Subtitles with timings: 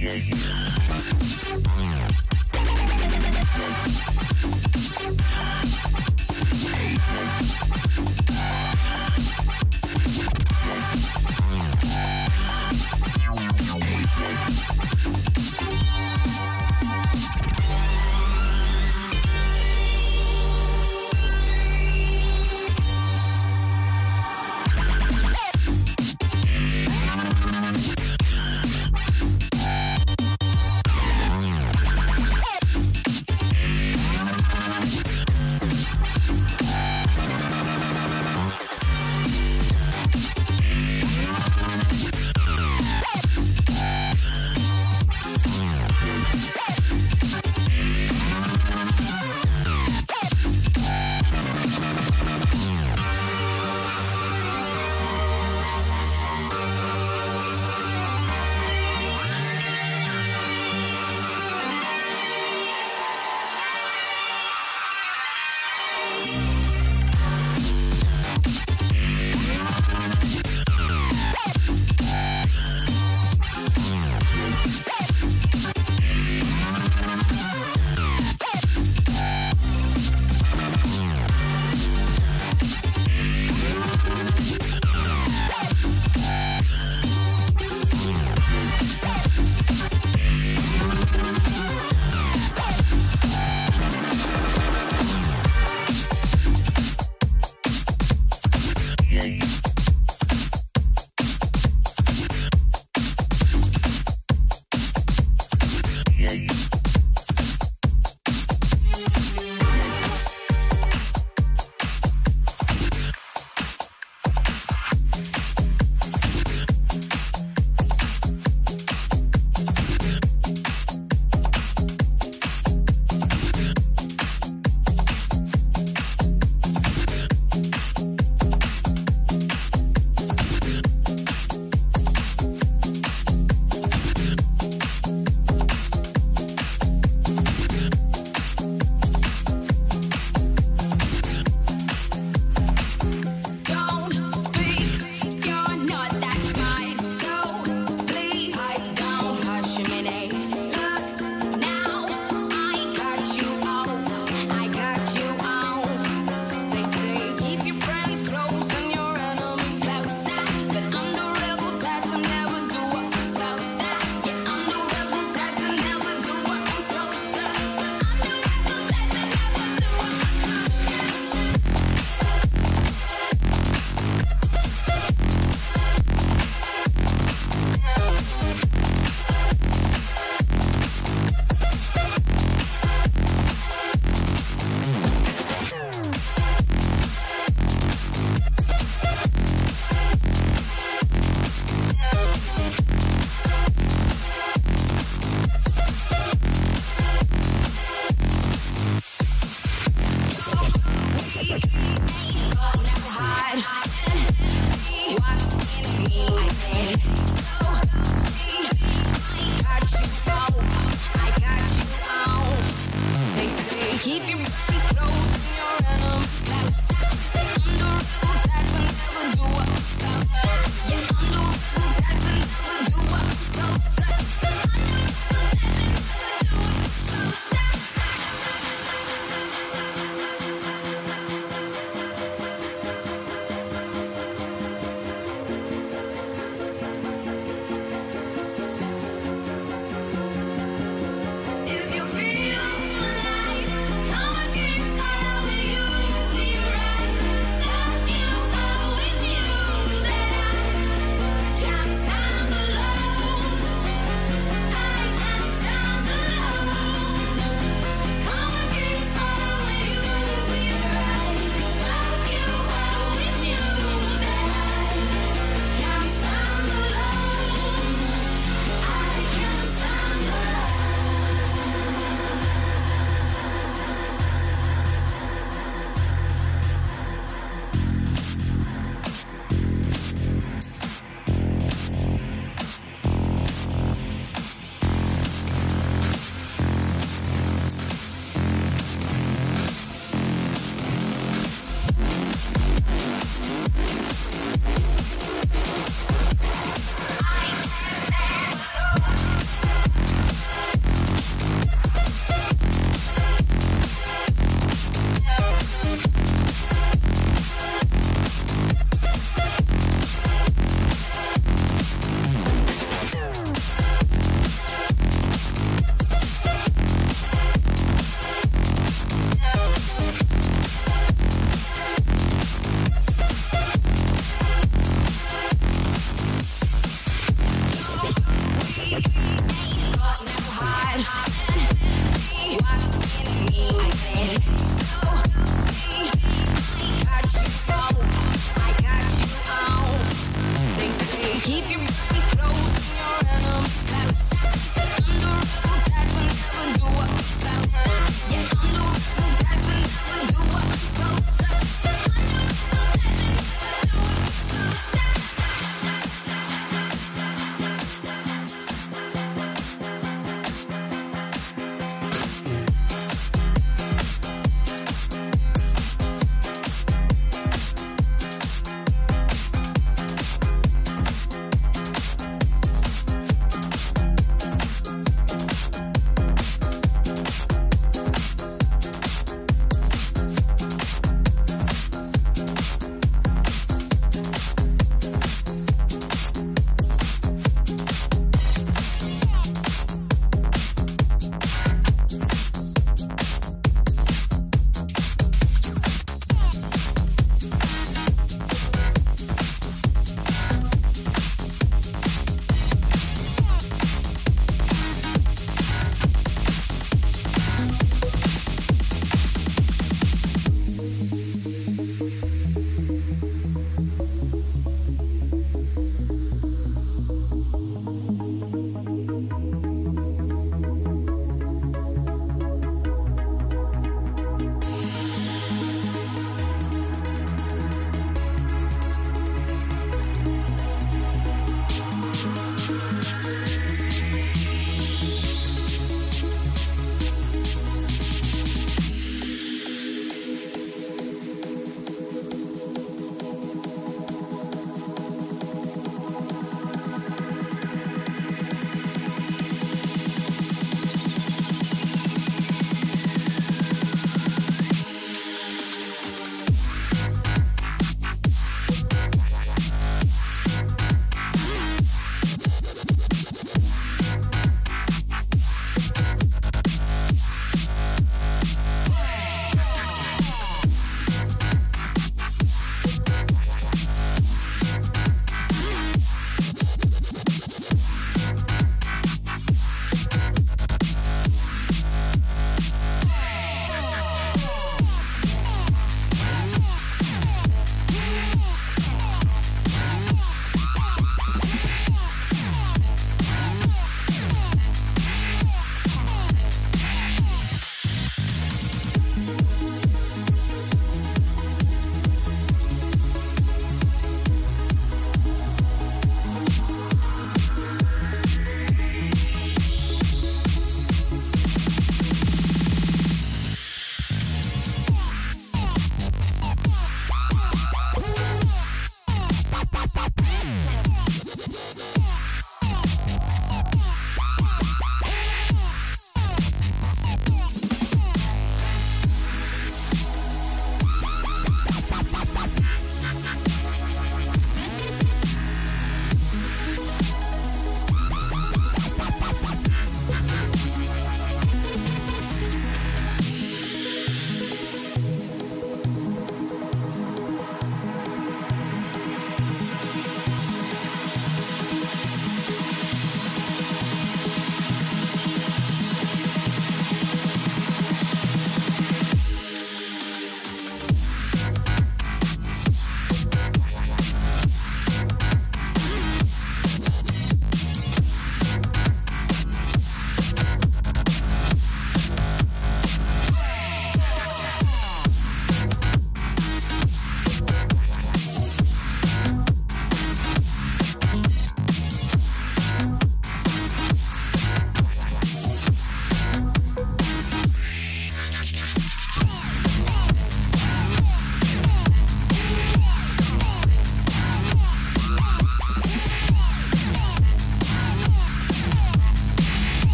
[0.00, 0.20] よっ!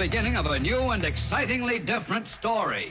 [0.00, 2.88] Beginning of a new and excitingly different story.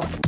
[0.00, 0.27] Oh.